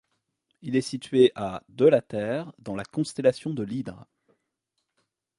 Il 0.63 0.75
est 0.75 0.81
situé 0.81 1.31
à 1.35 1.61
de 1.69 1.85
la 1.85 2.01
Terre 2.01 2.51
dans 2.57 2.75
la 2.75 2.85
constellation 2.85 3.53
de 3.53 3.61
l'Hydre. 3.61 4.07